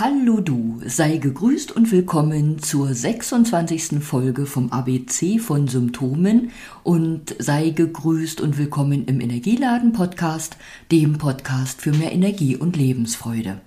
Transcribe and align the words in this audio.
Hallo 0.00 0.40
du, 0.40 0.80
sei 0.86 1.18
gegrüßt 1.18 1.72
und 1.72 1.92
willkommen 1.92 2.62
zur 2.62 2.94
26. 2.94 4.02
Folge 4.02 4.46
vom 4.46 4.72
ABC 4.72 5.38
von 5.38 5.68
Symptomen 5.68 6.52
und 6.82 7.36
sei 7.38 7.68
gegrüßt 7.68 8.40
und 8.40 8.56
willkommen 8.56 9.04
im 9.04 9.20
Energieladen 9.20 9.92
Podcast, 9.92 10.56
dem 10.90 11.18
Podcast 11.18 11.82
für 11.82 11.92
mehr 11.92 12.12
Energie 12.12 12.56
und 12.56 12.78
Lebensfreude. 12.78 13.60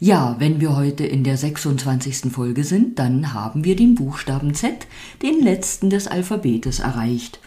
Ja, 0.00 0.34
wenn 0.40 0.60
wir 0.60 0.74
heute 0.74 1.06
in 1.06 1.22
der 1.22 1.36
26. 1.36 2.32
Folge 2.32 2.64
sind, 2.64 2.98
dann 2.98 3.32
haben 3.32 3.62
wir 3.62 3.76
den 3.76 3.94
Buchstaben 3.94 4.54
Z, 4.54 4.88
den 5.22 5.40
letzten 5.40 5.90
des 5.90 6.08
Alphabetes, 6.08 6.80
erreicht. 6.80 7.38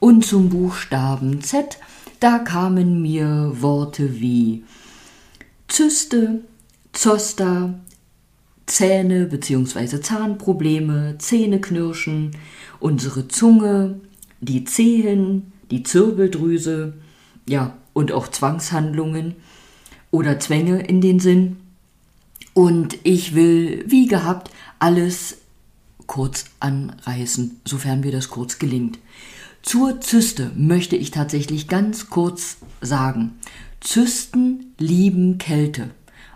Und 0.00 0.24
zum 0.24 0.48
Buchstaben 0.48 1.42
Z, 1.42 1.76
da 2.18 2.38
kamen 2.38 3.02
mir 3.02 3.52
Worte 3.60 4.22
wie 4.22 4.64
Zyste, 5.68 6.44
Zoster, 6.94 7.74
Zähne 8.66 9.26
bzw. 9.26 10.00
Zahnprobleme, 10.00 11.16
Zähneknirschen, 11.18 12.36
unsere 12.80 13.28
Zunge, 13.28 14.00
die 14.40 14.64
Zehen, 14.64 15.52
die 15.70 15.82
Zirbeldrüse, 15.82 16.94
ja, 17.48 17.76
und 17.92 18.12
auch 18.12 18.28
Zwangshandlungen 18.28 19.34
oder 20.10 20.40
Zwänge 20.40 20.82
in 20.82 21.00
den 21.00 21.20
Sinn. 21.20 21.56
Und 22.54 22.96
ich 23.02 23.34
will, 23.34 23.84
wie 23.88 24.06
gehabt, 24.06 24.50
alles 24.78 25.38
kurz 26.06 26.44
anreißen, 26.60 27.60
sofern 27.64 28.00
mir 28.00 28.12
das 28.12 28.28
kurz 28.28 28.58
gelingt. 28.58 28.98
Zur 29.62 30.00
Zyste 30.00 30.52
möchte 30.56 30.94
ich 30.94 31.10
tatsächlich 31.10 31.68
ganz 31.68 32.08
kurz 32.08 32.58
sagen. 32.80 33.32
Zysten 33.80 34.74
lieben 34.78 35.38
Kälte. 35.38 35.90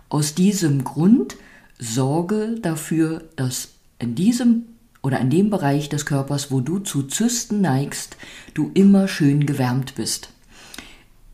Aus 0.08 0.34
diesem 0.34 0.84
Grund 0.84 1.36
sorge 1.78 2.56
dafür, 2.60 3.24
dass 3.36 3.70
in 3.98 4.14
diesem 4.14 4.64
oder 5.02 5.20
in 5.20 5.30
dem 5.30 5.50
Bereich 5.50 5.88
des 5.88 6.06
Körpers, 6.06 6.50
wo 6.50 6.60
du 6.60 6.78
zu 6.80 7.04
Zysten 7.04 7.60
neigst, 7.60 8.16
du 8.54 8.70
immer 8.74 9.06
schön 9.08 9.46
gewärmt 9.46 9.94
bist. 9.94 10.30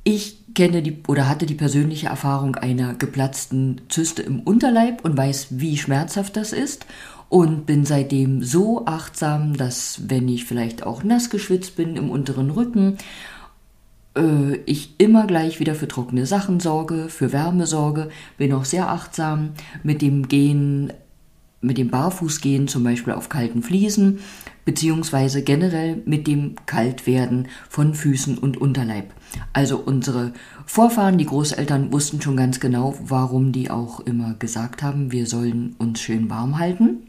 Ich 0.03 0.55
kenne 0.55 0.83
die 0.83 0.99
oder 1.09 1.29
hatte 1.29 1.47
die 1.47 1.55
persönliche 1.55 2.09
Erfahrung 2.09 2.57
einer 2.57 2.95
geplatzten 2.95 3.81
Zyste 3.89 4.23
im 4.23 4.41
Unterleib 4.41 5.05
und 5.05 5.17
weiß, 5.17 5.49
wie 5.51 5.79
schmerzhaft 5.79 6.37
das 6.37 6.53
ist 6.53 6.87
und 7.29 7.67
bin 7.67 7.85
seitdem 7.85 8.43
so 8.43 8.85
achtsam, 8.87 9.57
dass 9.57 10.03
wenn 10.09 10.29
ich 10.29 10.45
vielleicht 10.45 10.85
auch 10.85 11.03
nass 11.03 11.31
geschwitzt 11.31 11.75
bin 11.75 11.97
im 11.97 12.11
unteren 12.11 12.51
Rücken 12.51 12.99
äh, 14.17 14.57
ich 14.67 14.95
immer 14.99 15.27
gleich 15.27 15.61
wieder 15.61 15.75
für 15.75 15.89
trockene 15.89 16.27
Sachen 16.27 16.61
sorge, 16.61 17.09
für 17.09 17.33
Wärme 17.33 17.67
sorge, 17.67 18.09
bin 18.39 18.53
auch 18.53 18.65
sehr 18.65 18.89
achtsam 18.89 19.51
mit 19.83 20.03
dem 20.03 20.29
Gehen, 20.29 20.93
mit 21.61 21.79
dem 21.79 21.89
Barfußgehen 21.91 22.69
zum 22.69 22.85
Beispiel 22.85 23.15
auf 23.15 23.29
kalten 23.29 23.63
Fliesen, 23.63 24.21
beziehungsweise 24.65 25.43
generell 25.43 26.03
mit 26.05 26.27
dem 26.27 26.57
Kaltwerden 26.67 27.49
von 27.69 27.95
Füßen 27.95 28.39
und 28.39 28.57
Unterleib. 28.59 29.13
Also 29.53 29.79
unsere 29.79 30.33
Vorfahren, 30.67 31.19
die 31.19 31.27
Großeltern 31.27 31.93
wussten 31.93 32.21
schon 32.21 32.37
ganz 32.37 32.61
genau, 32.61 32.95
warum 33.03 33.53
die 33.53 33.71
auch 33.71 34.01
immer 34.01 34.35
gesagt 34.35 34.83
haben, 34.83 35.13
wir 35.13 35.27
sollen 35.27 35.75
uns 35.79 36.01
schön 36.01 36.31
warm 36.31 36.59
halten. 36.59 37.09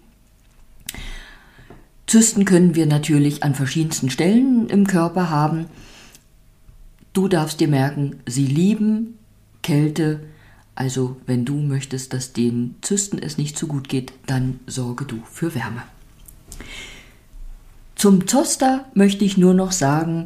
Zysten 2.07 2.45
können 2.45 2.75
wir 2.75 2.85
natürlich 2.85 3.43
an 3.43 3.55
verschiedensten 3.55 4.09
Stellen 4.09 4.67
im 4.69 4.85
Körper 4.85 5.29
haben. 5.29 5.65
Du 7.15 7.29
darfst 7.29 7.61
dir 7.61 7.69
merken, 7.69 8.17
sie 8.25 8.45
lieben 8.45 9.17
Kälte. 9.63 10.19
Also 10.75 11.15
wenn 11.25 11.45
du 11.45 11.55
möchtest, 11.55 12.11
dass 12.11 12.33
den 12.33 12.75
Zysten 12.81 13.19
es 13.19 13.37
nicht 13.37 13.57
so 13.57 13.67
gut 13.67 13.87
geht, 13.87 14.11
dann 14.25 14.59
sorge 14.67 15.05
du 15.05 15.19
für 15.31 15.55
Wärme. 15.55 15.83
Zum 17.95 18.27
Zoster 18.27 18.83
möchte 18.93 19.23
ich 19.23 19.37
nur 19.37 19.53
noch 19.53 19.71
sagen, 19.71 20.25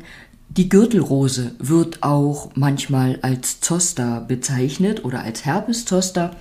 die 0.50 0.68
Gürtelrose 0.68 1.52
wird 1.60 2.02
auch 2.02 2.50
manchmal 2.56 3.20
als 3.22 3.62
Zoster 3.62 4.22
bezeichnet 4.22 5.06
oder 5.06 5.22
als 5.22 5.46
Herpeszoster 5.46 6.36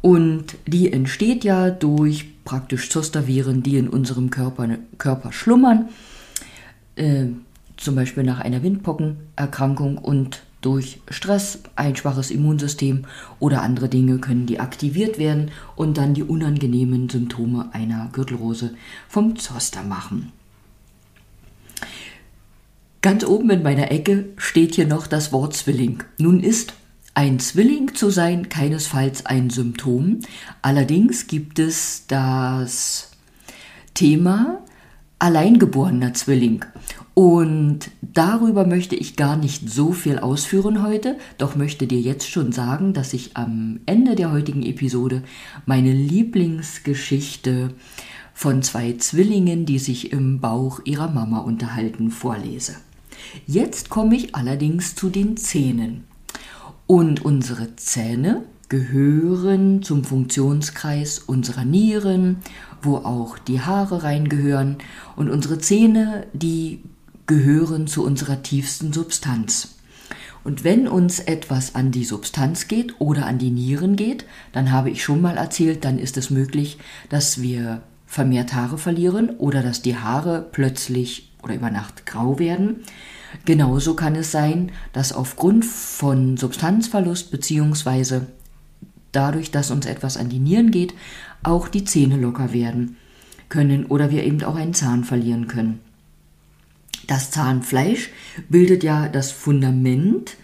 und 0.00 0.56
die 0.66 0.90
entsteht 0.90 1.44
ja 1.44 1.68
durch 1.68 2.42
praktisch 2.46 2.88
Zosterviren, 2.88 3.62
die 3.62 3.76
in 3.76 3.90
unserem 3.90 4.30
Körper, 4.30 4.66
Körper 4.96 5.30
schlummern. 5.30 5.90
Äh, 6.96 7.26
zum 7.80 7.94
Beispiel 7.94 8.22
nach 8.22 8.40
einer 8.40 8.62
Windpockenerkrankung 8.62 9.98
und 9.98 10.42
durch 10.60 11.00
Stress, 11.08 11.60
ein 11.74 11.96
schwaches 11.96 12.30
Immunsystem 12.30 13.06
oder 13.38 13.62
andere 13.62 13.88
Dinge 13.88 14.18
können 14.18 14.44
die 14.44 14.60
aktiviert 14.60 15.18
werden 15.18 15.50
und 15.74 15.96
dann 15.96 16.12
die 16.12 16.22
unangenehmen 16.22 17.08
Symptome 17.08 17.70
einer 17.72 18.10
Gürtelrose 18.12 18.74
vom 19.08 19.36
Zoster 19.36 19.82
machen. 19.82 20.32
Ganz 23.00 23.24
oben 23.24 23.48
in 23.48 23.62
meiner 23.62 23.90
Ecke 23.90 24.26
steht 24.36 24.74
hier 24.74 24.86
noch 24.86 25.06
das 25.06 25.32
Wort 25.32 25.56
Zwilling. 25.56 26.02
Nun 26.18 26.40
ist 26.40 26.74
ein 27.14 27.38
Zwilling 27.38 27.94
zu 27.94 28.10
sein 28.10 28.50
keinesfalls 28.50 29.24
ein 29.24 29.48
Symptom, 29.48 30.20
allerdings 30.60 31.26
gibt 31.26 31.58
es 31.58 32.04
das 32.06 33.12
Thema 33.94 34.62
alleingeborener 35.18 36.12
Zwilling. 36.12 36.64
Und 37.20 37.90
darüber 38.00 38.66
möchte 38.66 38.96
ich 38.96 39.14
gar 39.14 39.36
nicht 39.36 39.68
so 39.68 39.92
viel 39.92 40.18
ausführen 40.18 40.82
heute, 40.82 41.18
doch 41.36 41.54
möchte 41.54 41.86
dir 41.86 42.00
jetzt 42.00 42.30
schon 42.30 42.50
sagen, 42.50 42.94
dass 42.94 43.12
ich 43.12 43.36
am 43.36 43.80
Ende 43.84 44.14
der 44.14 44.32
heutigen 44.32 44.62
Episode 44.62 45.22
meine 45.66 45.92
Lieblingsgeschichte 45.92 47.74
von 48.32 48.62
zwei 48.62 48.94
Zwillingen, 48.94 49.66
die 49.66 49.78
sich 49.78 50.12
im 50.12 50.40
Bauch 50.40 50.80
ihrer 50.86 51.10
Mama 51.10 51.40
unterhalten, 51.40 52.10
vorlese. 52.10 52.76
Jetzt 53.46 53.90
komme 53.90 54.16
ich 54.16 54.34
allerdings 54.34 54.94
zu 54.94 55.10
den 55.10 55.36
Zähnen. 55.36 56.04
Und 56.86 57.22
unsere 57.22 57.76
Zähne 57.76 58.44
gehören 58.70 59.82
zum 59.82 60.04
Funktionskreis 60.04 61.18
unserer 61.18 61.66
Nieren, 61.66 62.38
wo 62.80 62.96
auch 62.96 63.36
die 63.36 63.60
Haare 63.60 64.04
reingehören. 64.04 64.78
Und 65.16 65.28
unsere 65.28 65.58
Zähne, 65.58 66.26
die 66.32 66.80
gehören 67.30 67.86
zu 67.86 68.04
unserer 68.04 68.42
tiefsten 68.42 68.92
Substanz. 68.92 69.76
Und 70.42 70.64
wenn 70.64 70.88
uns 70.88 71.20
etwas 71.20 71.76
an 71.76 71.92
die 71.92 72.04
Substanz 72.04 72.66
geht 72.66 73.00
oder 73.00 73.26
an 73.26 73.38
die 73.38 73.52
Nieren 73.52 73.94
geht, 73.94 74.24
dann 74.50 74.72
habe 74.72 74.90
ich 74.90 75.04
schon 75.04 75.20
mal 75.20 75.36
erzählt, 75.36 75.84
dann 75.84 76.00
ist 76.00 76.16
es 76.16 76.30
möglich, 76.30 76.78
dass 77.08 77.40
wir 77.40 77.82
vermehrt 78.04 78.52
Haare 78.52 78.78
verlieren 78.78 79.30
oder 79.38 79.62
dass 79.62 79.80
die 79.80 79.96
Haare 79.96 80.44
plötzlich 80.50 81.30
oder 81.44 81.54
über 81.54 81.70
Nacht 81.70 82.04
grau 82.04 82.40
werden. 82.40 82.80
Genauso 83.44 83.94
kann 83.94 84.16
es 84.16 84.32
sein, 84.32 84.72
dass 84.92 85.12
aufgrund 85.12 85.64
von 85.64 86.36
Substanzverlust 86.36 87.30
beziehungsweise 87.30 88.26
dadurch, 89.12 89.52
dass 89.52 89.70
uns 89.70 89.86
etwas 89.86 90.16
an 90.16 90.30
die 90.30 90.40
Nieren 90.40 90.72
geht, 90.72 90.94
auch 91.44 91.68
die 91.68 91.84
Zähne 91.84 92.16
locker 92.16 92.52
werden 92.52 92.96
können 93.48 93.86
oder 93.86 94.10
wir 94.10 94.24
eben 94.24 94.42
auch 94.42 94.56
einen 94.56 94.74
Zahn 94.74 95.04
verlieren 95.04 95.46
können. 95.46 95.78
Das 97.10 97.32
Zahnfleisch 97.32 98.10
bildet 98.48 98.84
ja 98.84 99.08
das 99.08 99.32
Fundament 99.32 100.36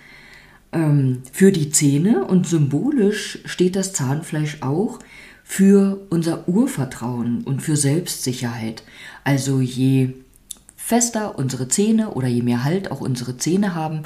ähm, 0.72 1.22
für 1.32 1.52
die 1.52 1.70
Zähne 1.70 2.24
und 2.24 2.48
symbolisch 2.48 3.38
steht 3.44 3.76
das 3.76 3.92
Zahnfleisch 3.92 4.62
auch 4.62 4.98
für 5.44 6.04
unser 6.10 6.48
Urvertrauen 6.48 7.44
und 7.44 7.62
für 7.62 7.76
Selbstsicherheit. 7.76 8.82
Also 9.22 9.60
je 9.60 10.14
fester 10.76 11.38
unsere 11.38 11.68
Zähne 11.68 12.10
oder 12.14 12.26
je 12.26 12.42
mehr 12.42 12.64
Halt 12.64 12.90
auch 12.90 13.00
unsere 13.00 13.36
Zähne 13.36 13.76
haben, 13.76 14.02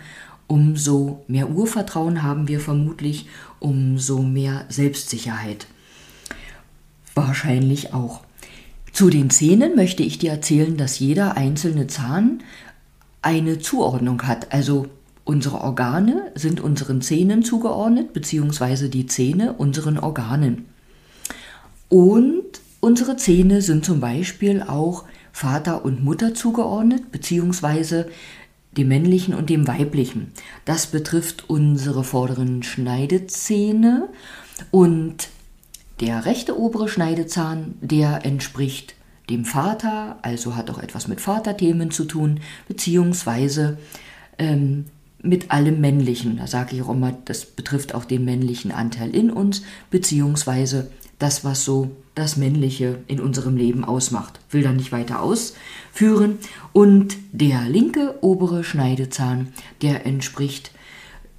umso 0.46 1.24
mehr 1.28 1.48
Urvertrauen 1.48 2.22
haben 2.22 2.46
wir 2.46 2.60
vermutlich, 2.60 3.26
umso 3.58 4.18
mehr 4.18 4.66
Selbstsicherheit. 4.68 5.66
Wahrscheinlich 7.14 7.94
auch. 7.94 8.20
Zu 8.92 9.10
den 9.10 9.30
Zähnen 9.30 9.76
möchte 9.76 10.02
ich 10.02 10.18
dir 10.18 10.30
erzählen, 10.30 10.76
dass 10.76 10.98
jeder 10.98 11.36
einzelne 11.36 11.86
Zahn 11.86 12.42
eine 13.22 13.58
Zuordnung 13.58 14.22
hat. 14.22 14.52
Also 14.52 14.86
unsere 15.24 15.60
Organe 15.60 16.32
sind 16.34 16.60
unseren 16.60 17.02
Zähnen 17.02 17.42
zugeordnet, 17.42 18.12
beziehungsweise 18.12 18.88
die 18.88 19.06
Zähne 19.06 19.54
unseren 19.54 19.98
Organen. 19.98 20.66
Und 21.88 22.60
unsere 22.80 23.16
Zähne 23.16 23.62
sind 23.62 23.84
zum 23.84 24.00
Beispiel 24.00 24.62
auch 24.62 25.04
Vater 25.32 25.84
und 25.84 26.02
Mutter 26.02 26.34
zugeordnet, 26.34 27.12
beziehungsweise 27.12 28.08
dem 28.76 28.88
männlichen 28.88 29.34
und 29.34 29.50
dem 29.50 29.66
weiblichen. 29.66 30.32
Das 30.64 30.86
betrifft 30.86 31.48
unsere 31.48 32.04
vorderen 32.04 32.62
Schneidezähne 32.62 34.08
und 34.70 35.28
der 36.00 36.24
rechte 36.24 36.58
obere 36.58 36.88
Schneidezahn, 36.88 37.74
der 37.80 38.24
entspricht 38.24 38.94
dem 39.28 39.44
Vater, 39.44 40.18
also 40.22 40.56
hat 40.56 40.70
auch 40.70 40.78
etwas 40.78 41.06
mit 41.06 41.20
Vaterthemen 41.20 41.90
zu 41.90 42.04
tun, 42.04 42.40
beziehungsweise 42.66 43.78
ähm, 44.38 44.86
mit 45.22 45.50
allem 45.50 45.80
Männlichen. 45.80 46.38
Da 46.38 46.46
sage 46.46 46.74
ich 46.74 46.82
auch 46.82 46.88
immer, 46.88 47.12
das 47.26 47.44
betrifft 47.44 47.94
auch 47.94 48.04
den 48.04 48.24
männlichen 48.24 48.72
Anteil 48.72 49.14
in 49.14 49.30
uns, 49.30 49.62
beziehungsweise 49.90 50.90
das, 51.18 51.44
was 51.44 51.64
so 51.64 51.90
das 52.14 52.36
Männliche 52.36 52.98
in 53.06 53.20
unserem 53.20 53.56
Leben 53.56 53.84
ausmacht. 53.84 54.40
Will 54.50 54.62
da 54.62 54.72
nicht 54.72 54.90
weiter 54.90 55.22
ausführen. 55.22 56.38
Und 56.72 57.16
der 57.32 57.62
linke 57.68 58.16
obere 58.22 58.64
Schneidezahn, 58.64 59.48
der 59.82 60.06
entspricht 60.06 60.72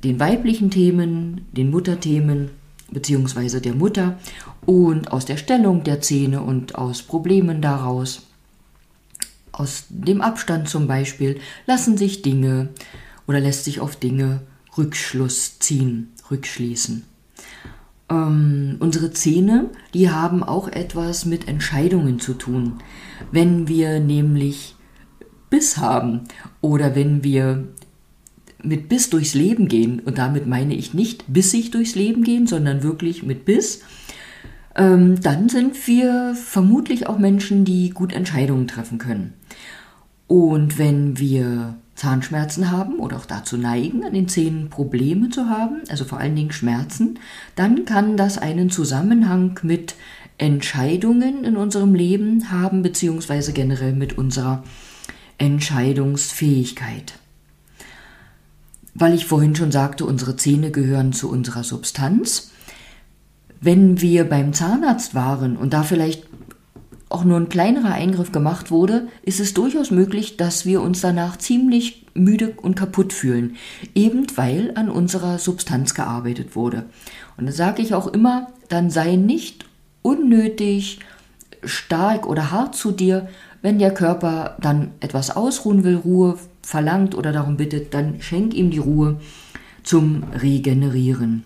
den 0.04 0.20
weiblichen 0.20 0.70
Themen, 0.70 1.48
den 1.52 1.72
Mutterthemen 1.72 2.52
beziehungsweise 2.92 3.62
der 3.62 3.74
Mutter 3.74 4.20
und 4.66 5.12
aus 5.12 5.26
der 5.26 5.38
Stellung 5.38 5.84
der 5.84 6.02
Zähne 6.02 6.42
und 6.42 6.76
aus 6.76 7.02
Problemen 7.02 7.62
daraus, 7.62 8.24
aus 9.52 9.86
dem 9.90 10.22
Abstand 10.22 10.70
zum 10.70 10.88
Beispiel, 10.88 11.40
lassen 11.66 11.98
sich 11.98 12.22
Dinge 12.22 12.70
oder 13.28 13.40
lässt 13.40 13.66
sich 13.66 13.80
auf 13.80 13.96
Dinge 13.96 14.42
Rückschluss 14.78 15.60
ziehen, 15.60 16.12
rückschließen. 16.30 17.04
Ähm, 18.10 18.76
unsere 18.80 19.12
Zähne, 19.12 19.70
die 19.94 20.10
haben 20.10 20.44
auch 20.44 20.68
etwas 20.68 21.26
mit 21.26 21.48
Entscheidungen 21.48 22.20
zu 22.20 22.34
tun. 22.34 22.80
Wenn 23.32 23.68
wir 23.68 24.00
nämlich 24.00 24.76
Biss 25.50 25.78
haben 25.78 26.22
oder 26.62 26.96
wenn 26.96 27.24
wir 27.24 27.68
mit 28.64 28.90
Biss 28.90 29.10
durchs 29.10 29.34
Leben 29.34 29.68
gehen, 29.68 30.00
und 30.00 30.18
damit 30.18 30.48
meine 30.48 30.76
ich 30.76 30.94
nicht 30.94 31.26
bissig 31.28 31.72
durchs 31.72 31.96
Leben 31.96 32.24
gehen, 32.24 32.48
sondern 32.48 32.84
wirklich 32.84 33.24
mit 33.24 33.46
Biss, 33.46 33.82
ähm, 34.76 35.20
dann 35.22 35.50
sind 35.50 35.88
wir 35.88 36.36
vermutlich 36.36 37.08
auch 37.08 37.18
Menschen, 37.18 37.66
die 37.66 37.90
gut 37.90 38.14
Entscheidungen 38.14 38.68
treffen 38.68 38.98
können. 38.98 39.34
Und 40.28 40.78
wenn 40.78 41.20
wir 41.20 41.76
Zahnschmerzen 41.96 42.72
haben 42.72 43.00
oder 43.00 43.18
auch 43.18 43.26
dazu 43.26 43.58
neigen, 43.58 44.04
an 44.04 44.14
den 44.14 44.28
Zähnen 44.28 44.70
Probleme 44.70 45.30
zu 45.30 45.50
haben, 45.50 45.82
also 45.90 46.06
vor 46.06 46.20
allen 46.20 46.36
Dingen 46.36 46.52
Schmerzen, 46.52 47.20
dann 47.56 47.86
kann 47.86 48.18
das 48.18 48.38
einen 48.38 48.70
Zusammenhang 48.70 49.60
mit 49.62 49.96
Entscheidungen 50.38 51.44
in 51.44 51.58
unserem 51.58 51.94
Leben 51.94 52.50
haben, 52.50 52.82
beziehungsweise 52.82 53.54
generell 53.54 53.94
mit 53.94 54.18
unserer 54.18 54.64
Entscheidungsfähigkeit. 55.38 57.14
Weil 58.94 59.14
ich 59.14 59.26
vorhin 59.26 59.56
schon 59.56 59.72
sagte, 59.72 60.06
unsere 60.06 60.36
Zähne 60.36 60.72
gehören 60.72 61.14
zu 61.14 61.30
unserer 61.30 61.64
Substanz. 61.64 62.52
Wenn 63.60 64.02
wir 64.02 64.28
beim 64.28 64.54
Zahnarzt 64.54 65.16
waren 65.16 65.56
und 65.56 65.74
da 65.74 65.84
vielleicht 65.84 66.26
auch 67.12 67.24
nur 67.24 67.38
ein 67.38 67.50
kleinerer 67.50 67.94
Eingriff 67.94 68.32
gemacht 68.32 68.72
wurde, 68.72 69.08
ist 69.24 69.40
es 69.40 69.54
durchaus 69.54 69.92
möglich, 69.92 70.38
dass 70.38 70.66
wir 70.66 70.82
uns 70.82 71.02
danach 71.02 71.38
ziemlich 71.38 72.06
müde 72.14 72.54
und 72.62 72.76
kaputt 72.76 73.14
fühlen, 73.14 73.58
eben 73.96 74.26
weil 74.36 74.72
an 74.76 74.90
unserer 74.90 75.38
Substanz 75.38 75.94
gearbeitet 75.94 76.56
wurde. 76.56 76.86
Und 77.38 77.46
da 77.46 77.52
sage 77.52 77.82
ich 77.82 77.94
auch 77.94 78.08
immer, 78.08 78.48
dann 78.70 78.90
sei 78.90 79.16
nicht 79.16 79.66
unnötig 80.02 81.00
stark 81.64 82.28
oder 82.28 82.52
hart 82.52 82.76
zu 82.76 82.92
dir, 82.92 83.30
wenn 83.62 83.78
der 83.78 83.94
Körper 83.94 84.58
dann 84.60 84.92
etwas 85.00 85.36
ausruhen 85.36 85.84
will, 85.84 85.98
Ruhe 85.98 86.38
verlangt 86.62 87.16
oder 87.16 87.32
darum 87.32 87.58
bittet, 87.58 87.94
dann 87.94 88.22
schenk 88.22 88.54
ihm 88.54 88.72
die 88.72 88.78
Ruhe 88.78 89.20
zum 89.84 90.24
Regenerieren. 90.42 91.44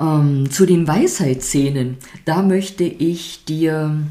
Ähm, 0.00 0.50
zu 0.50 0.66
den 0.66 0.86
Weisheitsszenen, 0.86 1.96
da 2.24 2.42
möchte 2.42 2.84
ich 2.84 3.44
dir 3.44 4.02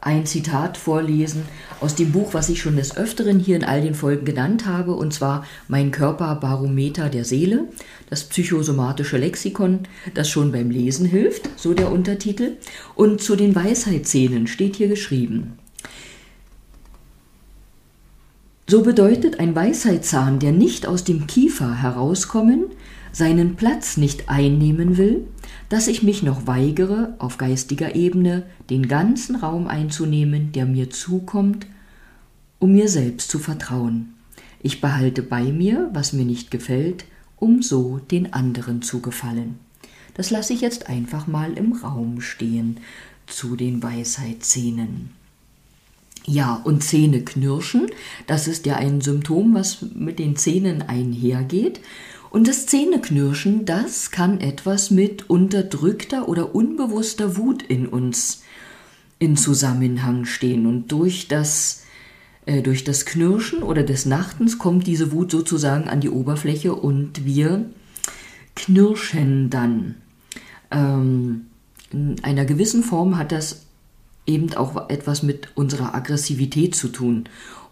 ein 0.00 0.26
Zitat 0.26 0.76
vorlesen 0.76 1.42
aus 1.80 1.94
dem 1.94 2.12
Buch, 2.12 2.34
was 2.34 2.48
ich 2.48 2.60
schon 2.60 2.76
des 2.76 2.96
Öfteren 2.96 3.38
hier 3.38 3.56
in 3.56 3.64
all 3.64 3.82
den 3.82 3.94
Folgen 3.94 4.24
genannt 4.24 4.66
habe, 4.66 4.94
und 4.94 5.12
zwar 5.12 5.44
Mein 5.66 5.90
Körperbarometer 5.90 7.08
der 7.08 7.24
Seele, 7.24 7.64
das 8.08 8.24
psychosomatische 8.24 9.18
Lexikon, 9.18 9.80
das 10.14 10.28
schon 10.28 10.52
beim 10.52 10.70
Lesen 10.70 11.06
hilft, 11.06 11.50
so 11.56 11.74
der 11.74 11.90
Untertitel. 11.90 12.56
Und 12.94 13.20
zu 13.20 13.36
den 13.36 13.54
Weisheitsszenen 13.54 14.46
steht 14.46 14.76
hier 14.76 14.88
geschrieben. 14.88 15.58
So 18.70 18.82
bedeutet 18.82 19.40
ein 19.40 19.54
Weisheitszahn, 19.54 20.40
der 20.40 20.52
nicht 20.52 20.86
aus 20.86 21.02
dem 21.02 21.26
Kiefer 21.26 21.80
herauskommen, 21.80 22.64
seinen 23.12 23.56
Platz 23.56 23.96
nicht 23.96 24.28
einnehmen 24.28 24.98
will, 24.98 25.26
dass 25.70 25.88
ich 25.88 26.02
mich 26.02 26.22
noch 26.22 26.46
weigere, 26.46 27.14
auf 27.18 27.38
geistiger 27.38 27.94
Ebene 27.94 28.42
den 28.68 28.86
ganzen 28.86 29.36
Raum 29.36 29.68
einzunehmen, 29.68 30.52
der 30.52 30.66
mir 30.66 30.90
zukommt, 30.90 31.66
um 32.58 32.72
mir 32.72 32.90
selbst 32.90 33.30
zu 33.30 33.38
vertrauen. 33.38 34.12
Ich 34.62 34.82
behalte 34.82 35.22
bei 35.22 35.44
mir, 35.44 35.88
was 35.94 36.12
mir 36.12 36.26
nicht 36.26 36.50
gefällt, 36.50 37.06
um 37.36 37.62
so 37.62 38.00
den 38.10 38.34
anderen 38.34 38.82
zu 38.82 39.00
gefallen. 39.00 39.58
Das 40.12 40.28
lasse 40.28 40.52
ich 40.52 40.60
jetzt 40.60 40.90
einfach 40.90 41.26
mal 41.26 41.54
im 41.54 41.72
Raum 41.72 42.20
stehen 42.20 42.76
zu 43.26 43.56
den 43.56 43.82
Weisheitsszenen. 43.82 45.17
Ja, 46.30 46.60
und 46.62 46.84
Zähne 46.84 47.22
knirschen, 47.22 47.86
das 48.26 48.48
ist 48.48 48.66
ja 48.66 48.76
ein 48.76 49.00
Symptom, 49.00 49.54
was 49.54 49.78
mit 49.94 50.18
den 50.18 50.36
Zähnen 50.36 50.82
einhergeht. 50.82 51.80
Und 52.28 52.46
das 52.46 52.66
Zähneknirschen, 52.66 53.64
das 53.64 54.10
kann 54.10 54.38
etwas 54.38 54.90
mit 54.90 55.30
unterdrückter 55.30 56.28
oder 56.28 56.54
unbewusster 56.54 57.38
Wut 57.38 57.62
in 57.62 57.86
uns 57.86 58.42
in 59.18 59.38
Zusammenhang 59.38 60.26
stehen. 60.26 60.66
Und 60.66 60.92
durch 60.92 61.28
das, 61.28 61.84
äh, 62.44 62.60
durch 62.60 62.84
das 62.84 63.06
Knirschen 63.06 63.62
oder 63.62 63.82
des 63.82 64.04
Nachtens 64.04 64.58
kommt 64.58 64.86
diese 64.86 65.12
Wut 65.12 65.30
sozusagen 65.30 65.88
an 65.88 66.00
die 66.00 66.10
Oberfläche 66.10 66.74
und 66.74 67.24
wir 67.24 67.70
knirschen 68.54 69.48
dann. 69.48 69.94
Ähm, 70.70 71.46
in 71.90 72.22
einer 72.22 72.44
gewissen 72.44 72.82
Form 72.82 73.16
hat 73.16 73.32
das 73.32 73.67
eben 74.28 74.54
auch 74.54 74.88
etwas 74.90 75.24
mit 75.24 75.48
unserer 75.56 75.94
Aggressivität 75.94 76.74
zu 76.74 76.88
tun. 76.88 77.24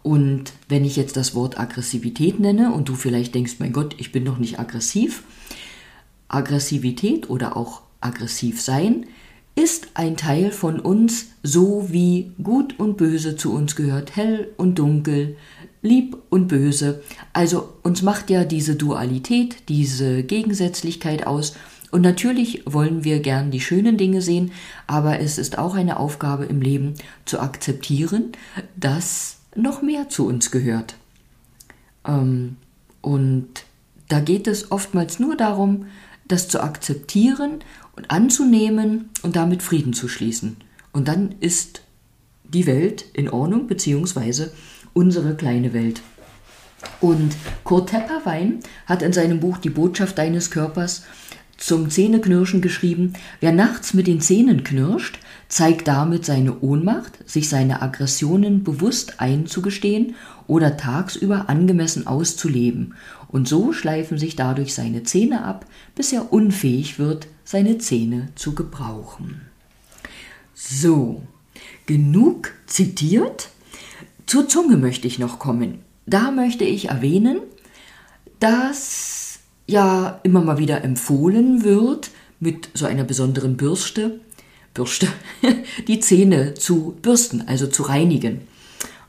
Und 0.03 0.53
wenn 0.69 0.85
ich 0.85 0.97
jetzt 0.97 1.17
das 1.17 1.35
Wort 1.35 1.59
Aggressivität 1.59 2.41
nenne 2.41 2.73
und 2.73 2.89
du 2.89 2.95
vielleicht 2.95 3.35
denkst, 3.35 3.57
mein 3.59 3.73
Gott, 3.73 3.95
ich 3.99 4.13
bin 4.13 4.25
doch 4.25 4.39
nicht 4.39 4.59
aggressiv, 4.59 5.23
Aggressivität 6.29 7.31
oder 7.31 7.57
auch 7.57 7.83
aggressiv 8.01 8.61
sein 8.61 9.07
ist 9.57 9.89
ein 9.95 10.19
Teil 10.19 10.53
von 10.53 10.79
uns, 10.79 11.29
so 11.43 11.87
wie 11.91 12.33
gut 12.43 12.79
und 12.79 12.99
böse 12.99 13.37
zu 13.37 13.55
uns 13.55 13.75
gehört, 13.75 14.15
hell 14.15 14.53
und 14.59 14.79
dunkel, 14.79 15.37
lieb 15.81 16.19
und 16.29 16.49
böse. 16.49 17.03
Also 17.33 17.71
uns 17.83 18.03
macht 18.03 18.29
ja 18.29 18.45
diese 18.45 18.77
Dualität, 18.77 19.69
diese 19.71 20.23
Gegensätzlichkeit 20.23 21.27
aus 21.27 21.55
und 21.97 22.03
natürlich 22.03 22.61
wollen 22.67 23.05
wir 23.05 23.21
gern 23.21 23.51
die 23.51 23.63
schönen 23.63 23.97
Dinge 23.97 24.21
sehen, 24.21 24.53
aber 24.87 25.19
es 25.19 25.39
ist 25.39 25.57
auch 25.57 25.75
eine 25.75 25.99
Aufgabe 25.99 26.45
im 26.45 26.61
Leben 26.61 26.93
zu 27.25 27.41
akzeptieren, 27.41 28.33
dass 28.77 29.39
noch 29.55 29.81
mehr 29.81 30.11
zu 30.11 30.27
uns 30.27 30.51
gehört. 30.51 30.97
Ähm, 32.07 32.59
und 33.01 33.49
da 34.09 34.21
geht 34.21 34.47
es 34.47 34.71
oftmals 34.71 35.21
nur 35.21 35.39
darum, 35.39 35.87
das 36.29 36.49
zu 36.49 36.63
akzeptieren 36.63 37.61
und 37.97 38.11
anzunehmen 38.11 39.09
und 39.23 39.35
damit 39.35 39.63
Frieden 39.63 39.95
zu 39.95 40.07
schließen. 40.07 40.59
Und 40.93 41.09
dann 41.09 41.37
ist 41.41 41.81
die 42.45 42.67
Welt 42.67 43.07
in 43.15 43.31
Ordnung, 43.31 43.69
beziehungsweise 43.69 44.53
unsere 44.93 45.35
kleine 45.35 45.73
Welt. 45.73 46.03
Und 47.01 47.35
Kurt 47.65 47.89
Tepperwein 47.89 48.61
hat 48.85 49.01
in 49.01 49.15
seinem 49.15 49.41
Buch 49.41 49.57
Die 49.57 49.71
Botschaft 49.71 50.19
deines 50.19 50.51
Körpers 50.51 51.05
zum 51.57 51.91
Zähneknirschen 51.91 52.61
geschrieben, 52.61 53.15
wer 53.41 53.53
nachts 53.53 53.95
mit 53.95 54.07
den 54.07 54.21
Zähnen 54.21 54.65
knirscht, 54.65 55.19
zeigt 55.49 55.89
damit 55.89 56.25
seine 56.25 56.61
Ohnmacht, 56.61 57.19
sich 57.29 57.49
seine 57.49 57.83
Aggressionen 57.83 58.65
bewusst 58.65 59.21
einzugestehen 59.21 60.15
oder 60.47 60.77
tagsüber 60.77 61.49
angemessen 61.49 62.07
auszuleben, 62.07 62.95
und 63.29 63.49
so 63.49 63.73
schleifen 63.73 64.19
sich 64.19 64.37
dadurch 64.37 64.75
seine 64.75 65.03
Zähne 65.03 65.45
ab, 65.45 65.67
bis 65.95 66.13
er 66.13 66.33
unfähig 66.33 66.99
wird, 66.99 67.27
seine 67.45 67.79
Zähne 67.79 68.29
zu 68.35 68.55
gebrauchen. 68.55 69.43
So, 70.55 71.23
genug 71.87 72.53
zitiert. 72.67 73.51
Zur 74.27 74.49
Zunge 74.49 74.77
möchte 74.77 75.07
ich 75.07 75.19
noch 75.19 75.39
kommen. 75.39 75.81
Da 76.07 76.31
möchte 76.31 76.65
ich 76.65 76.89
erwähnen, 76.89 77.41
dass 78.39 79.16
ja 79.67 80.21
immer 80.23 80.43
mal 80.43 80.59
wieder 80.59 80.85
empfohlen 80.85 81.65
wird, 81.65 82.11
mit 82.41 82.69
so 82.75 82.87
einer 82.87 83.05
besonderen 83.05 83.57
Bürste, 83.57 84.21
Bürste, 84.75 85.09
die 85.89 86.01
Zähne 86.01 86.55
zu 86.55 86.97
bürsten, 87.01 87.45
also 87.47 87.67
zu 87.67 87.83
reinigen. 87.83 88.43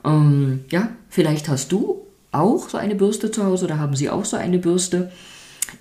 Ähm, 0.04 0.60
ja, 0.70 0.90
vielleicht 1.08 1.48
hast 1.48 1.72
du 1.72 2.02
auch 2.32 2.68
so 2.68 2.78
eine 2.78 2.94
Bürste 2.94 3.30
zu 3.30 3.44
Hause 3.44 3.66
oder 3.66 3.78
haben 3.78 3.96
sie 3.96 4.10
auch 4.10 4.24
so 4.24 4.36
eine 4.36 4.58
Bürste. 4.58 5.12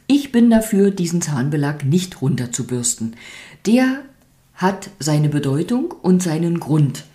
Ich 0.08 0.32
bin 0.32 0.50
dafür, 0.50 0.92
diesen 0.92 1.22
Zahnbelag 1.22 1.86
nicht 1.86 2.22
runterzubürsten. 2.22 3.16
Der 3.66 4.02
hat 4.54 4.90
seine 5.00 5.30
Bedeutung 5.30 5.94
und 6.02 6.22
seinen 6.22 6.60
Grund. 6.60 7.06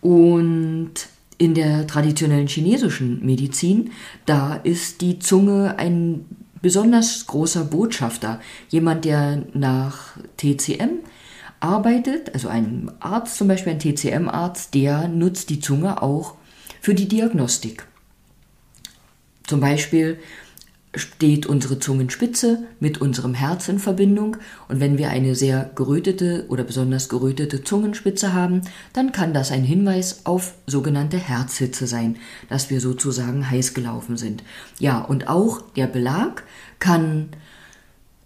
Und 0.00 0.92
in 1.38 1.54
der 1.54 1.86
traditionellen 1.86 2.46
chinesischen 2.46 3.24
Medizin, 3.24 3.90
da 4.26 4.54
ist 4.54 5.00
die 5.00 5.18
Zunge 5.18 5.78
ein 5.78 6.26
besonders 6.62 7.26
großer 7.26 7.64
Botschafter, 7.64 8.40
jemand, 8.68 9.04
der 9.04 9.44
nach 9.54 10.16
TCM 10.36 11.00
arbeitet, 11.60 12.32
also 12.34 12.48
ein 12.48 12.90
Arzt 13.00 13.36
zum 13.36 13.48
Beispiel, 13.48 13.72
ein 13.72 13.78
TCM-Arzt, 13.78 14.74
der 14.74 15.08
nutzt 15.08 15.50
die 15.50 15.60
Zunge 15.60 16.02
auch 16.02 16.34
für 16.80 16.94
die 16.94 17.08
Diagnostik. 17.08 17.86
Zum 19.46 19.60
Beispiel 19.60 20.18
steht 20.94 21.46
unsere 21.46 21.78
Zungenspitze 21.78 22.64
mit 22.80 23.00
unserem 23.00 23.34
Herz 23.34 23.68
in 23.68 23.78
Verbindung 23.78 24.38
und 24.68 24.80
wenn 24.80 24.98
wir 24.98 25.10
eine 25.10 25.36
sehr 25.36 25.70
gerötete 25.76 26.46
oder 26.48 26.64
besonders 26.64 27.08
gerötete 27.08 27.62
Zungenspitze 27.62 28.32
haben, 28.32 28.62
dann 28.92 29.12
kann 29.12 29.32
das 29.32 29.52
ein 29.52 29.62
Hinweis 29.62 30.26
auf 30.26 30.54
sogenannte 30.66 31.16
Herzhitze 31.16 31.86
sein, 31.86 32.16
dass 32.48 32.70
wir 32.70 32.80
sozusagen 32.80 33.48
heiß 33.48 33.72
gelaufen 33.74 34.16
sind. 34.16 34.42
Ja, 34.80 35.00
und 35.00 35.28
auch 35.28 35.60
der 35.76 35.86
Belag 35.86 36.42
kann 36.80 37.28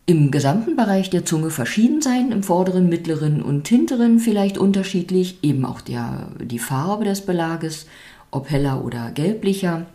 im 0.06 0.30
gesamten 0.30 0.76
Bereich 0.76 1.10
der 1.10 1.24
Zunge 1.24 1.50
verschieden 1.50 2.02
sein, 2.02 2.30
im 2.30 2.42
vorderen, 2.42 2.88
mittleren 2.88 3.42
und 3.42 3.68
hinteren 3.68 4.18
vielleicht 4.18 4.58
unterschiedlich, 4.58 5.38
eben 5.42 5.64
auch 5.64 5.80
der, 5.80 6.28
die 6.40 6.58
Farbe 6.58 7.04
des 7.04 7.22
Belages, 7.22 7.86
ob 8.30 8.50
heller 8.50 8.84
oder 8.84 9.10
gelblicher. 9.12 9.86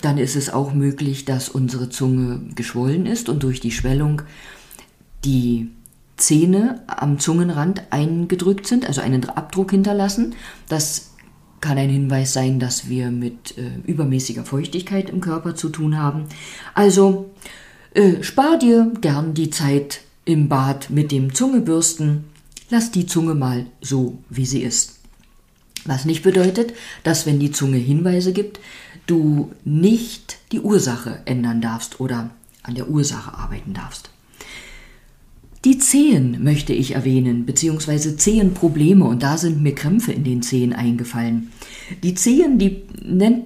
Dann 0.00 0.18
ist 0.18 0.36
es 0.36 0.50
auch 0.50 0.72
möglich, 0.72 1.24
dass 1.24 1.48
unsere 1.48 1.88
Zunge 1.88 2.40
geschwollen 2.54 3.06
ist 3.06 3.28
und 3.28 3.42
durch 3.42 3.60
die 3.60 3.70
Schwellung 3.70 4.22
die 5.24 5.70
Zähne 6.16 6.82
am 6.86 7.18
Zungenrand 7.18 7.82
eingedrückt 7.90 8.66
sind, 8.66 8.86
also 8.86 9.00
einen 9.00 9.28
Abdruck 9.28 9.70
hinterlassen. 9.70 10.34
Das 10.68 11.12
kann 11.60 11.78
ein 11.78 11.90
Hinweis 11.90 12.32
sein, 12.32 12.58
dass 12.58 12.88
wir 12.88 13.10
mit 13.10 13.56
äh, 13.56 13.70
übermäßiger 13.86 14.44
Feuchtigkeit 14.44 15.10
im 15.10 15.20
Körper 15.20 15.54
zu 15.54 15.68
tun 15.68 15.98
haben. 15.98 16.26
Also 16.74 17.30
äh, 17.94 18.22
spar 18.22 18.58
dir 18.58 18.92
gern 19.00 19.34
die 19.34 19.50
Zeit 19.50 20.00
im 20.24 20.48
Bad 20.48 20.90
mit 20.90 21.12
dem 21.12 21.34
Zungebürsten. 21.34 22.24
Lass 22.70 22.90
die 22.90 23.06
Zunge 23.06 23.34
mal 23.34 23.66
so, 23.80 24.18
wie 24.28 24.46
sie 24.46 24.62
ist. 24.62 24.98
Was 25.84 26.04
nicht 26.04 26.22
bedeutet, 26.22 26.74
dass 27.02 27.26
wenn 27.26 27.40
die 27.40 27.50
Zunge 27.50 27.76
Hinweise 27.76 28.32
gibt, 28.32 28.60
du 29.06 29.52
nicht 29.64 30.38
die 30.52 30.60
Ursache 30.60 31.20
ändern 31.24 31.60
darfst 31.60 32.00
oder 32.00 32.30
an 32.62 32.74
der 32.74 32.88
Ursache 32.88 33.36
arbeiten 33.36 33.74
darfst. 33.74 34.10
Die 35.64 35.78
Zehen 35.78 36.42
möchte 36.42 36.72
ich 36.72 36.96
erwähnen, 36.96 37.46
beziehungsweise 37.46 38.16
Zehenprobleme, 38.16 39.04
und 39.04 39.22
da 39.22 39.38
sind 39.38 39.62
mir 39.62 39.74
Krämpfe 39.74 40.10
in 40.12 40.24
den 40.24 40.42
Zehen 40.42 40.72
eingefallen. 40.72 41.52
Die 42.02 42.14
Zehen, 42.14 42.58
die 42.58 42.82
nennt 43.00 43.44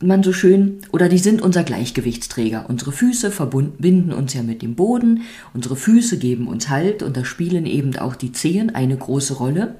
man 0.00 0.22
so 0.22 0.32
schön, 0.32 0.78
oder 0.92 1.08
die 1.08 1.18
sind 1.18 1.42
unser 1.42 1.64
Gleichgewichtsträger. 1.64 2.66
Unsere 2.68 2.92
Füße 2.92 3.32
verbinden 3.32 4.12
uns 4.12 4.32
ja 4.34 4.44
mit 4.44 4.62
dem 4.62 4.76
Boden, 4.76 5.22
unsere 5.54 5.74
Füße 5.74 6.18
geben 6.18 6.46
uns 6.46 6.68
Halt 6.68 7.02
und 7.02 7.16
da 7.16 7.24
spielen 7.24 7.66
eben 7.66 7.96
auch 7.96 8.14
die 8.14 8.30
Zehen 8.30 8.72
eine 8.72 8.96
große 8.96 9.34
Rolle. 9.34 9.74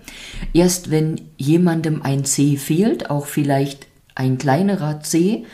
Erst 0.53 0.91
wenn 0.91 1.21
jemandem 1.37 2.03
ein 2.03 2.25
Zeh 2.25 2.57
fehlt, 2.57 3.11
auch 3.11 3.27
vielleicht 3.27 3.87
ein 4.17 4.39
kleinerer 4.39 5.01
Zeh, 5.01 5.45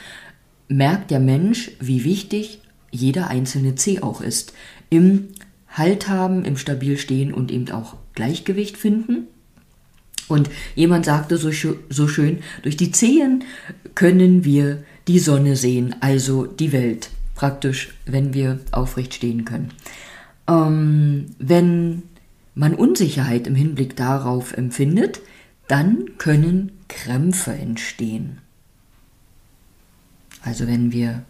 merkt 0.69 1.11
der 1.11 1.21
Mensch, 1.21 1.73
wie 1.81 2.05
wichtig 2.05 2.61
jeder 2.91 3.29
einzelne 3.29 3.75
Zeh 3.75 4.01
auch 4.01 4.23
ist. 4.23 4.55
Im 4.89 5.29
Halt 5.69 6.09
haben, 6.09 6.45
im 6.45 6.57
Stabil 6.57 6.99
stehen 6.99 7.33
und 7.33 7.51
eben 7.51 7.71
auch 7.71 7.97
Gleichgewicht 8.15 8.77
finden. 8.77 9.27
Und 10.29 10.51
jemand 10.75 11.05
sagte 11.05 11.37
so, 11.37 11.51
so 11.89 12.09
schön, 12.09 12.39
durch 12.63 12.77
die 12.77 12.93
Zehen 12.93 13.45
können 13.95 14.45
wir 14.45 14.83
die 15.09 15.19
Sonne 15.19 15.57
sehen, 15.57 15.97
also 16.01 16.47
die 16.47 16.73
Welt, 16.73 17.11
praktisch, 17.35 17.95
wenn 18.07 18.35
wir 18.35 18.61
aufrecht 18.71 19.15
stehen 19.15 19.45
können. 19.45 19.71
Ähm, 20.49 21.27
wenn 21.39 22.03
man 22.55 22.75
Unsicherheit 22.75 23.47
im 23.47 23.55
Hinblick 23.55 23.97
darauf 23.97 24.53
empfindet, 24.53 25.21
dann 25.69 26.19
können 26.19 26.73
Krämpfe 26.89 27.53
entstehen. 27.53 28.39
Also 30.43 30.67
wenn 30.67 30.93
wir 30.93 31.23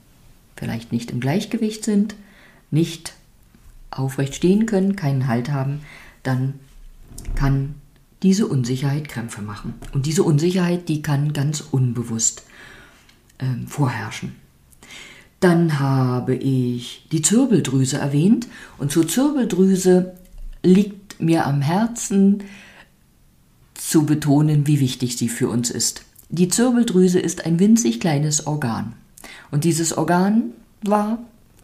vielleicht 0.57 0.93
nicht 0.93 1.11
im 1.11 1.21
Gleichgewicht 1.21 1.85
sind, 1.85 2.15
nicht 2.71 3.15
aufrecht 3.91 4.35
stehen 4.35 4.67
können, 4.67 4.97
keinen 4.97 5.27
Halt 5.27 5.51
haben, 5.51 5.81
dann 6.23 6.55
kann 7.35 7.75
diese 8.23 8.47
Unsicherheit 8.47 9.09
Krämpfe 9.09 9.43
machen. 9.43 9.75
Und 9.93 10.07
diese 10.07 10.23
Unsicherheit, 10.23 10.89
die 10.89 11.03
kann 11.03 11.33
ganz 11.33 11.61
unbewusst 11.61 12.45
äh, 13.39 13.67
vorherrschen. 13.67 14.37
Dann 15.41 15.81
habe 15.81 16.37
ich 16.37 17.07
die 17.11 17.21
Zirbeldrüse 17.21 17.99
erwähnt 17.99 18.47
und 18.79 18.93
zur 18.93 19.09
Zirbeldrüse 19.09 20.15
liegt 20.63 21.21
mir 21.21 21.47
am 21.47 21.61
Herzen 21.61 22.45
zu 23.75 24.07
betonen, 24.07 24.69
wie 24.69 24.79
wichtig 24.79 25.17
sie 25.17 25.29
für 25.29 25.49
uns 25.49 25.71
ist. 25.71 26.05
Die 26.29 26.49
Zirbeldrüse 26.49 27.19
ist 27.19 27.45
ein 27.45 27.59
winzig 27.59 27.99
kleines 27.99 28.47
Organ. 28.47 28.95
Und 29.53 29.65
dieses 29.65 29.97
Organ 29.97 30.55
war 30.83 31.23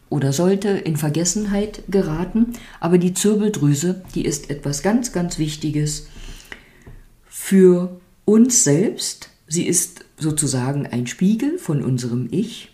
oder 0.09 0.31
sollte 0.31 0.69
in 0.69 0.95
Vergessenheit 0.95 1.83
geraten, 1.89 2.53
aber 2.79 2.97
die 2.97 3.13
Zirbeldrüse, 3.13 4.03
die 4.15 4.23
ist 4.25 4.49
etwas 4.49 4.81
ganz, 4.81 5.11
ganz 5.11 5.37
Wichtiges 5.37 6.07
für 7.27 7.99
uns 8.25 8.63
selbst. 8.63 9.29
Sie 9.47 9.67
ist 9.67 10.05
sozusagen 10.17 10.87
ein 10.87 11.07
Spiegel 11.07 11.57
von 11.57 11.83
unserem 11.83 12.27
Ich. 12.31 12.71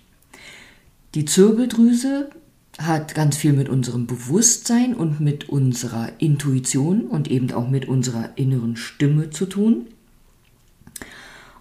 Die 1.15 1.25
Zirbeldrüse 1.25 2.29
hat 2.77 3.15
ganz 3.15 3.38
viel 3.38 3.53
mit 3.53 3.69
unserem 3.69 4.07
Bewusstsein 4.07 4.93
und 4.93 5.22
mit 5.22 5.48
unserer 5.48 6.12
Intuition 6.17 7.05
und 7.05 7.31
eben 7.31 7.51
auch 7.51 7.69
mit 7.69 7.88
unserer 7.88 8.31
inneren 8.36 8.75
Stimme 8.75 9.29
zu 9.29 9.45
tun. 9.45 9.88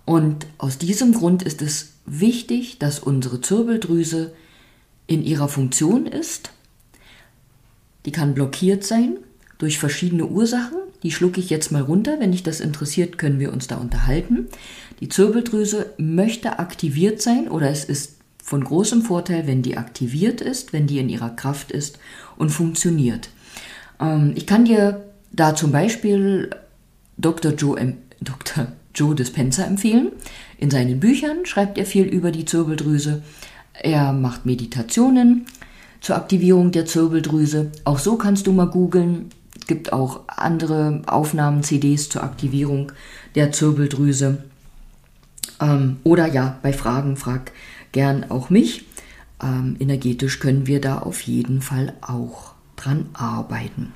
Und 0.05 0.47
aus 0.59 0.79
diesem 0.79 1.13
Grund 1.13 1.45
ist 1.45 1.63
es 1.63 1.94
wichtig, 2.07 2.79
dass 2.79 2.99
unsere 2.99 3.41
Zirbeldrüse 3.41 4.33
in 5.07 5.23
ihrer 5.23 5.49
Funktion 5.49 6.07
ist. 6.07 6.51
Die 8.07 8.13
kann 8.13 8.35
blockiert 8.35 8.85
sein 8.85 9.19
durch 9.59 9.79
verschiedene 9.79 10.27
Ursachen. 10.27 10.79
Die 11.03 11.11
schlucke 11.11 11.41
ich 11.41 11.51
jetzt 11.51 11.73
mal 11.73 11.83
runter. 11.83 12.17
Wenn 12.19 12.33
dich 12.33 12.43
das 12.43 12.61
interessiert, 12.61 13.19
können 13.19 13.39
wir 13.39 13.53
uns 13.53 13.67
da 13.67 13.77
unterhalten. 13.77 14.47
Die 15.01 15.09
Zirbeldrüse 15.09 15.95
möchte 15.99 16.59
aktiviert 16.59 17.21
sein 17.21 17.49
oder 17.49 17.71
es 17.71 17.85
ist 17.85 18.17
von 18.43 18.63
großem 18.63 19.03
Vorteil, 19.03 19.47
wenn 19.47 19.63
die 19.63 19.77
aktiviert 19.77 20.41
ist, 20.41 20.73
wenn 20.73 20.87
die 20.87 20.99
in 20.99 21.09
ihrer 21.09 21.31
Kraft 21.31 21.73
ist 21.73 21.99
und 22.37 22.51
funktioniert. 22.51 23.31
Ähm, 24.01 24.33
ich 24.35 24.47
kann 24.47 24.67
dir 24.67 25.05
da 25.33 25.55
zum 25.55 25.73
Beispiel 25.73 26.51
Dr. 27.17 27.53
Joe, 27.53 27.95
Dr. 28.21 28.69
Joe 28.95 29.15
Dispenza 29.15 29.65
empfehlen. 29.65 30.13
In 30.59 30.71
seinen 30.71 31.01
Büchern 31.01 31.45
schreibt 31.45 31.79
er 31.79 31.87
viel 31.87 32.05
über 32.05 32.31
die 32.31 32.45
Zirbeldrüse. 32.45 33.23
Er 33.83 34.13
macht 34.13 34.47
Meditationen 34.47 35.47
zur 36.01 36.17
Aktivierung 36.17 36.71
der 36.71 36.87
Zirbeldrüse. 36.87 37.73
Auch 37.85 37.99
so 37.99 38.17
kannst 38.17 38.47
du 38.47 38.53
mal 38.53 38.67
googeln. 38.67 39.31
Es 39.59 39.67
gibt 39.67 39.93
auch 39.93 40.21
andere 40.29 41.03
Aufnahmen, 41.07 41.63
CDs 41.63 42.09
zur 42.09 42.23
Aktivierung 42.23 42.93
der 43.35 43.53
Zirbeldrüse. 43.53 44.45
Ähm, 45.61 45.97
oder 46.05 46.27
ja, 46.27 46.59
bei 46.63 46.73
Fragen 46.73 47.17
frag 47.17 47.53
gern 47.93 48.31
auch 48.31 48.51
mich. 48.51 48.85
Ähm, 49.43 49.77
energetisch 49.79 50.41
können 50.41 50.67
wir 50.67 50.81
da 50.81 50.99
auf 50.99 51.23
jeden 51.23 51.63
Fall 51.63 51.95
auch 52.01 52.55
dran 52.77 53.07
arbeiten. 53.15 53.93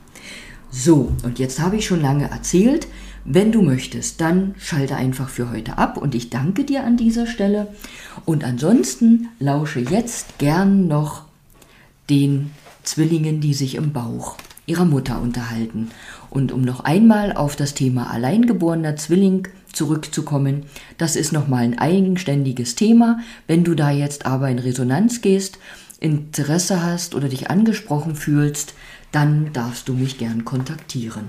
So, 0.71 1.13
und 1.23 1.39
jetzt 1.39 1.61
habe 1.61 1.77
ich 1.77 1.87
schon 1.87 2.01
lange 2.01 2.31
erzählt. 2.31 2.89
Wenn 3.31 3.53
du 3.53 3.61
möchtest, 3.61 4.23
dann 4.23 4.55
schalte 4.59 4.97
einfach 4.97 5.29
für 5.29 5.51
heute 5.51 5.77
ab 5.77 5.99
und 5.99 6.15
ich 6.15 6.31
danke 6.31 6.65
dir 6.65 6.85
an 6.85 6.97
dieser 6.97 7.27
Stelle. 7.27 7.69
Und 8.25 8.43
ansonsten 8.43 9.29
lausche 9.39 9.81
jetzt 9.81 10.39
gern 10.39 10.89
noch 10.89 11.25
den 12.09 12.53
Zwillingen, 12.85 13.43
die 13.43 13.53
sich 13.53 13.75
im 13.75 13.93
Bauch 13.93 14.39
ihrer 14.65 14.87
Mutter 14.87 15.21
unterhalten. 15.21 15.91
Und 16.31 16.53
um 16.53 16.63
noch 16.63 16.81
einmal 16.81 17.35
auf 17.35 17.55
das 17.55 17.75
Thema 17.75 18.09
alleingeborener 18.11 18.97
Zwilling 18.97 19.47
zurückzukommen, 19.75 20.63
das 20.97 21.15
ist 21.15 21.35
nochmal 21.35 21.65
ein 21.65 21.79
eigenständiges 21.79 22.77
Thema. 22.77 23.19
Wenn 23.47 23.63
du 23.63 23.75
da 23.75 23.91
jetzt 23.91 24.25
aber 24.25 24.49
in 24.49 24.59
Resonanz 24.59 25.21
gehst, 25.21 25.59
Interesse 26.01 26.83
hast 26.83 27.15
oder 27.15 27.29
dich 27.29 27.51
angesprochen 27.51 28.15
fühlst, 28.15 28.73
dann 29.13 29.53
darfst 29.53 29.87
du 29.87 29.93
mich 29.93 30.17
gern 30.17 30.47
kontaktieren. 30.47 31.29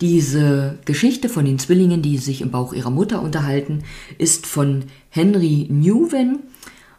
Diese 0.00 0.78
Geschichte 0.84 1.28
von 1.28 1.44
den 1.44 1.58
Zwillingen, 1.58 2.02
die 2.02 2.18
sich 2.18 2.40
im 2.40 2.50
Bauch 2.50 2.72
ihrer 2.72 2.90
Mutter 2.90 3.22
unterhalten, 3.22 3.84
ist 4.18 4.46
von 4.46 4.84
Henry 5.10 5.66
Newven. 5.70 6.40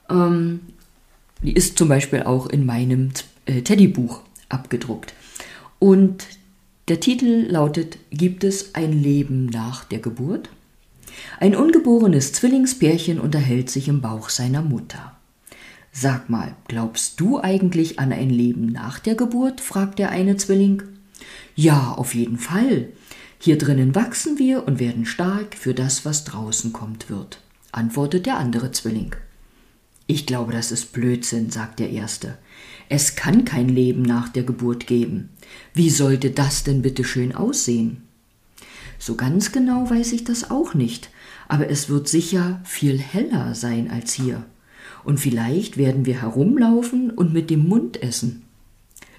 Ähm, 0.09 0.61
die 1.41 1.53
ist 1.53 1.77
zum 1.77 1.89
Beispiel 1.89 2.23
auch 2.23 2.47
in 2.47 2.65
meinem 2.65 3.11
äh, 3.45 3.61
Teddybuch 3.61 4.21
abgedruckt. 4.49 5.13
Und 5.79 6.25
der 6.87 6.99
Titel 6.99 7.47
lautet 7.49 7.97
Gibt 8.11 8.43
es 8.43 8.75
ein 8.75 8.93
Leben 8.93 9.47
nach 9.47 9.85
der 9.85 9.99
Geburt? 9.99 10.49
Ein 11.39 11.55
ungeborenes 11.55 12.33
Zwillingspärchen 12.33 13.19
unterhält 13.19 13.69
sich 13.69 13.87
im 13.87 14.01
Bauch 14.01 14.29
seiner 14.29 14.61
Mutter. 14.61 15.15
Sag 15.91 16.29
mal, 16.29 16.55
glaubst 16.67 17.19
du 17.21 17.39
eigentlich 17.39 17.99
an 17.99 18.11
ein 18.11 18.29
Leben 18.29 18.67
nach 18.67 18.99
der 18.99 19.15
Geburt? 19.15 19.61
fragt 19.61 19.97
der 19.97 20.09
eine 20.09 20.35
Zwilling. 20.35 20.83
Ja, 21.55 21.93
auf 21.93 22.13
jeden 22.13 22.37
Fall. 22.37 22.89
Hier 23.39 23.57
drinnen 23.57 23.95
wachsen 23.95 24.37
wir 24.37 24.67
und 24.67 24.79
werden 24.79 25.05
stark 25.05 25.55
für 25.55 25.73
das, 25.73 26.05
was 26.05 26.23
draußen 26.23 26.73
kommt 26.73 27.09
wird, 27.09 27.39
antwortet 27.71 28.25
der 28.25 28.37
andere 28.37 28.71
Zwilling. 28.71 29.15
Ich 30.07 30.25
glaube, 30.25 30.51
das 30.51 30.71
ist 30.71 30.93
Blödsinn, 30.93 31.49
sagt 31.49 31.79
der 31.79 31.89
erste. 31.89 32.37
Es 32.89 33.15
kann 33.15 33.45
kein 33.45 33.69
Leben 33.69 34.03
nach 34.03 34.29
der 34.29 34.43
Geburt 34.43 34.85
geben. 34.85 35.29
Wie 35.73 35.89
sollte 35.89 36.29
das 36.29 36.63
denn 36.63 36.81
bitte 36.81 37.03
schön 37.03 37.33
aussehen? 37.33 38.03
So 38.99 39.15
ganz 39.15 39.51
genau 39.51 39.89
weiß 39.89 40.13
ich 40.13 40.23
das 40.23 40.51
auch 40.51 40.73
nicht, 40.73 41.09
aber 41.47 41.69
es 41.69 41.89
wird 41.89 42.07
sicher 42.07 42.61
viel 42.63 42.99
heller 42.99 43.55
sein 43.55 43.89
als 43.89 44.13
hier 44.13 44.45
und 45.05 45.19
vielleicht 45.19 45.77
werden 45.77 46.05
wir 46.05 46.21
herumlaufen 46.21 47.11
und 47.11 47.31
mit 47.31 47.49
dem 47.49 47.67
Mund 47.67 48.01
essen. 48.01 48.44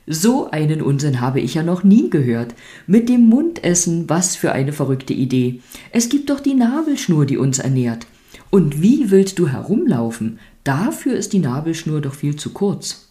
So 0.06 0.50
einen 0.50 0.82
Unsinn 0.82 1.20
habe 1.20 1.40
ich 1.40 1.54
ja 1.54 1.64
noch 1.64 1.82
nie 1.82 2.10
gehört. 2.10 2.54
Mit 2.86 3.08
dem 3.08 3.26
Mund 3.28 3.64
essen, 3.64 4.08
was 4.08 4.36
für 4.36 4.52
eine 4.52 4.72
verrückte 4.72 5.12
Idee. 5.12 5.60
Es 5.90 6.08
gibt 6.08 6.30
doch 6.30 6.38
die 6.38 6.54
Nabelschnur, 6.54 7.26
die 7.26 7.38
uns 7.38 7.58
ernährt. 7.58 8.06
Und 8.50 8.80
wie 8.80 9.10
willst 9.10 9.40
du 9.40 9.48
herumlaufen? 9.48 10.38
Dafür 10.62 11.16
ist 11.16 11.32
die 11.32 11.40
Nabelschnur 11.40 12.00
doch 12.00 12.14
viel 12.14 12.36
zu 12.36 12.50
kurz. 12.50 13.08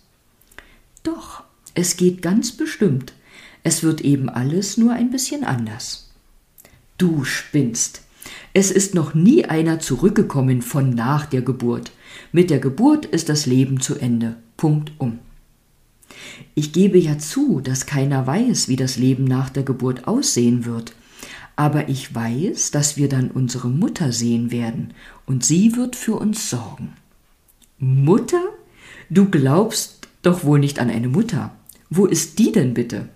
Doch, 1.03 1.43
es 1.73 1.97
geht 1.97 2.21
ganz 2.21 2.53
bestimmt. 2.53 3.13
Es 3.63 3.83
wird 3.83 4.01
eben 4.01 4.29
alles 4.29 4.77
nur 4.77 4.93
ein 4.93 5.11
bisschen 5.11 5.43
anders. 5.43 6.09
Du 6.97 7.25
spinnst. 7.25 8.03
Es 8.53 8.71
ist 8.71 8.95
noch 8.95 9.13
nie 9.13 9.43
einer 9.43 9.79
zurückgekommen 9.79 10.61
von 10.61 10.91
nach 10.91 11.25
der 11.25 11.41
Geburt. 11.41 11.91
Mit 12.31 12.49
der 12.49 12.59
Geburt 12.59 13.05
ist 13.05 13.27
das 13.27 13.45
Leben 13.45 13.81
zu 13.81 13.95
Ende. 13.95 14.37
Punkt 14.55 14.93
um. 14.97 15.19
Ich 16.53 16.71
gebe 16.71 16.97
ja 16.97 17.17
zu, 17.17 17.61
dass 17.61 17.85
keiner 17.85 18.25
weiß, 18.27 18.67
wie 18.67 18.75
das 18.75 18.97
Leben 18.97 19.23
nach 19.23 19.49
der 19.49 19.63
Geburt 19.63 20.07
aussehen 20.07 20.65
wird. 20.65 20.93
Aber 21.55 21.87
ich 21.89 22.13
weiß, 22.13 22.71
dass 22.71 22.97
wir 22.97 23.07
dann 23.07 23.31
unsere 23.31 23.69
Mutter 23.69 24.11
sehen 24.11 24.51
werden, 24.51 24.93
und 25.25 25.45
sie 25.45 25.75
wird 25.75 25.95
für 25.95 26.15
uns 26.15 26.49
sorgen. 26.49 26.93
Mutter? 27.77 28.43
Du 29.09 29.29
glaubst 29.29 30.07
doch 30.21 30.43
wohl 30.43 30.59
nicht 30.59 30.79
an 30.79 30.89
eine 30.89 31.07
Mutter. 31.07 31.55
Wo 31.89 32.05
ist 32.05 32.39
die 32.39 32.51
denn 32.51 32.73
bitte? 32.73 33.09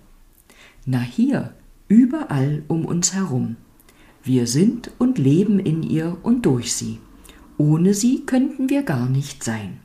Na 0.85 0.99
hier, 0.99 1.53
überall 1.87 2.63
um 2.67 2.85
uns 2.85 3.13
herum. 3.13 3.57
Wir 4.23 4.47
sind 4.47 4.91
und 4.99 5.17
leben 5.17 5.59
in 5.59 5.83
ihr 5.83 6.17
und 6.23 6.45
durch 6.45 6.73
sie. 6.73 6.99
Ohne 7.57 7.93
sie 7.93 8.25
könnten 8.25 8.69
wir 8.69 8.83
gar 8.83 9.09
nicht 9.09 9.43
sein. 9.43 9.79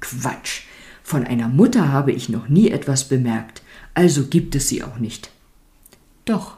Quatsch. 0.00 0.62
Von 1.02 1.24
einer 1.24 1.48
Mutter 1.48 1.90
habe 1.90 2.12
ich 2.12 2.28
noch 2.28 2.48
nie 2.48 2.70
etwas 2.70 3.08
bemerkt, 3.08 3.62
also 3.94 4.26
gibt 4.26 4.54
es 4.54 4.68
sie 4.68 4.82
auch 4.82 4.98
nicht. 4.98 5.30
Doch, 6.24 6.56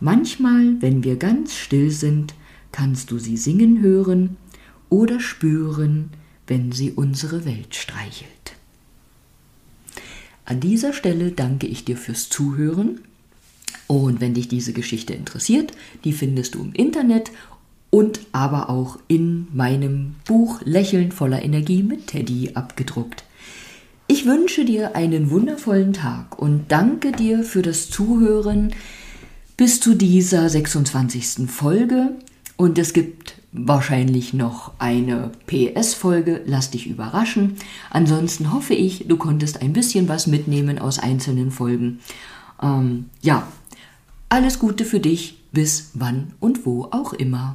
manchmal, 0.00 0.80
wenn 0.80 1.04
wir 1.04 1.16
ganz 1.16 1.56
still 1.56 1.90
sind, 1.90 2.34
kannst 2.70 3.10
du 3.10 3.18
sie 3.18 3.36
singen 3.36 3.80
hören 3.80 4.36
oder 4.88 5.20
spüren, 5.20 6.10
wenn 6.46 6.72
sie 6.72 6.92
unsere 6.92 7.44
Welt 7.44 7.74
streichelt. 7.74 8.28
An 10.44 10.60
dieser 10.60 10.92
Stelle 10.92 11.32
danke 11.32 11.66
ich 11.66 11.84
dir 11.84 11.96
fürs 11.96 12.28
Zuhören. 12.28 13.00
Und 13.86 14.20
wenn 14.20 14.34
dich 14.34 14.48
diese 14.48 14.72
Geschichte 14.72 15.12
interessiert, 15.12 15.72
die 16.04 16.12
findest 16.12 16.54
du 16.54 16.62
im 16.62 16.72
Internet 16.72 17.30
und 17.90 18.20
aber 18.32 18.70
auch 18.70 18.98
in 19.06 19.48
meinem 19.52 20.14
Buch 20.24 20.60
Lächeln 20.64 21.12
voller 21.12 21.42
Energie 21.42 21.82
mit 21.82 22.06
Teddy 22.08 22.52
abgedruckt. 22.54 23.24
Ich 24.08 24.26
wünsche 24.26 24.64
dir 24.64 24.94
einen 24.96 25.30
wundervollen 25.30 25.92
Tag 25.92 26.38
und 26.38 26.64
danke 26.68 27.12
dir 27.12 27.44
für 27.44 27.62
das 27.62 27.88
Zuhören 27.88 28.74
bis 29.56 29.80
zu 29.80 29.94
dieser 29.94 30.48
26. 30.48 31.48
Folge. 31.48 32.16
Und 32.56 32.78
es 32.78 32.92
gibt 32.92 33.36
wahrscheinlich 33.52 34.34
noch 34.34 34.72
eine 34.78 35.30
PS-Folge. 35.46 36.42
Lass 36.46 36.70
dich 36.70 36.86
überraschen. 36.86 37.56
Ansonsten 37.90 38.52
hoffe 38.52 38.74
ich, 38.74 39.06
du 39.08 39.16
konntest 39.16 39.62
ein 39.62 39.72
bisschen 39.72 40.08
was 40.08 40.26
mitnehmen 40.26 40.78
aus 40.78 40.98
einzelnen 40.98 41.50
Folgen. 41.50 42.00
Ähm, 42.62 43.06
ja, 43.20 43.46
alles 44.28 44.58
Gute 44.58 44.84
für 44.84 45.00
dich, 45.00 45.38
bis 45.52 45.90
wann 45.94 46.32
und 46.40 46.64
wo 46.64 46.88
auch 46.90 47.12
immer. 47.12 47.50